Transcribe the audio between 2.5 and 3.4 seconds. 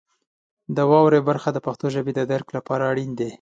لپاره اړین دی.